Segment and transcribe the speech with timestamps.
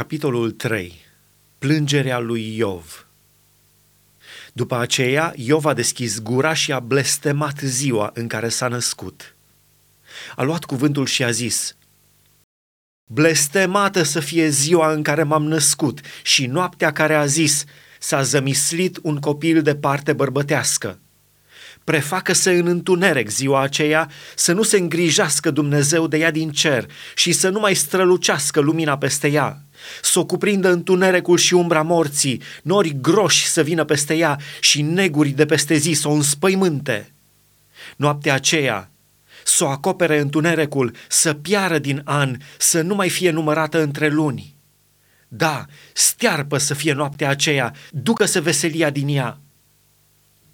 [0.00, 0.94] Capitolul 3.
[1.58, 3.06] Plângerea lui Iov.
[4.52, 9.34] După aceea, Iov a deschis gura și a blestemat ziua în care s-a născut.
[10.36, 11.76] A luat cuvântul și a zis,
[13.10, 17.64] Blestemată să fie ziua în care m-am născut și noaptea care a zis,
[17.98, 20.98] s-a zămislit un copil de parte bărbătească
[21.90, 27.32] prefacă-se în întuneric ziua aceea, să nu se îngrijească Dumnezeu de ea din cer și
[27.32, 29.62] să nu mai strălucească lumina peste ea,
[30.02, 35.28] să o cuprindă întunericul și umbra morții, nori groși să vină peste ea și neguri
[35.28, 37.12] de peste zi să o înspăimânte.
[37.96, 38.90] Noaptea aceea,
[39.44, 44.56] să o acopere întunericul, să piară din an, să nu mai fie numărată între luni.
[45.28, 49.40] Da, stearpă să fie noaptea aceea, ducă-se veselia din ea,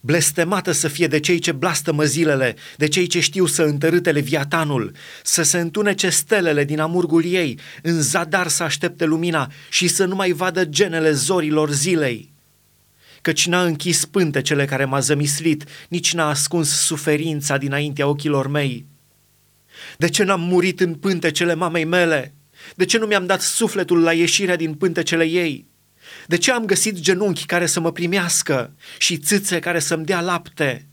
[0.06, 4.92] blestemată să fie de cei ce blastămă zilele, de cei ce știu să întărâte leviatanul,
[5.23, 10.14] să se întunece stelele din amurgul ei, în zadar să aștepte lumina și să nu
[10.14, 12.33] mai vadă genele zorilor zilei.
[13.20, 18.86] Căci n-a închis pântecele care m-a zămislit, nici n-a ascuns suferința dinaintea ochilor mei.
[19.98, 22.34] De ce n-am murit în pântecele mamei mele?
[22.75, 25.67] De ce nu mi-am dat sufletul la ieșirea din pântecele ei?'
[26.26, 30.86] De ce am găsit genunchi care să mă primească și țâțe care să-mi dea lapte?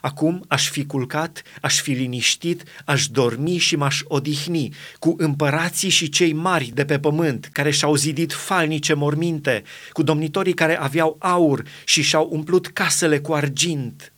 [0.00, 6.08] Acum aș fi culcat, aș fi liniștit, aș dormi și m-aș odihni cu împărații și
[6.08, 11.62] cei mari de pe pământ care și-au zidit falnice morminte, cu domnitorii care aveau aur
[11.84, 14.12] și și-au umplut casele cu argint.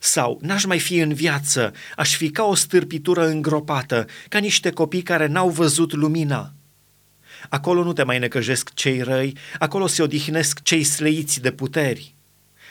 [0.00, 5.02] Sau n-aș mai fi în viață, aș fi ca o stârpitură îngropată, ca niște copii
[5.02, 6.52] care n-au văzut lumina.
[7.48, 12.14] Acolo nu te mai necăjesc cei răi, acolo se odihnesc cei sleiți de puteri.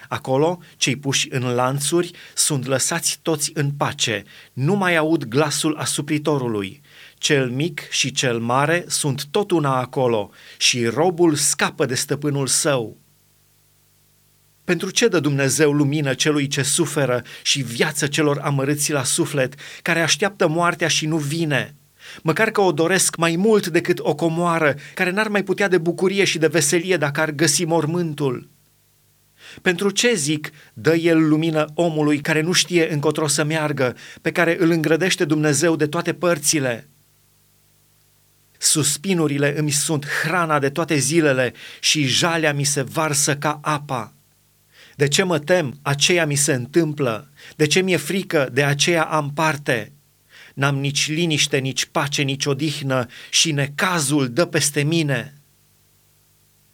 [0.08, 6.82] Acolo, cei puși în lanțuri sunt lăsați toți în pace, nu mai aud glasul asupritorului.
[7.18, 12.98] Cel mic și cel mare sunt tot una acolo și robul scapă de stăpânul său.
[14.64, 20.02] Pentru ce dă Dumnezeu lumină celui ce suferă și viață celor amărâți la suflet, care
[20.02, 21.76] așteaptă moartea și nu vine?'
[22.24, 26.24] Măcar că o doresc mai mult decât o comoară care n-ar mai putea de bucurie
[26.24, 28.50] și de veselie dacă ar găsi mormântul.
[29.62, 34.58] Pentru ce zic, dă el lumină omului care nu știe încotro să meargă, pe care
[34.60, 36.90] îl îngrădește Dumnezeu de toate părțile?
[38.58, 44.14] Suspinurile îmi sunt hrana de toate zilele și jalea mi se varsă ca apa.
[44.96, 49.32] De ce mă tem, aceea mi se întâmplă, de ce mi-e frică, de aceea am
[49.34, 49.92] parte
[50.58, 55.37] n-am nici liniște, nici pace, nici odihnă și necazul dă peste mine.